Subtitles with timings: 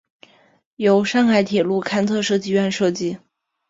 [0.77, 3.19] 由上海铁路局勘测设计院设计。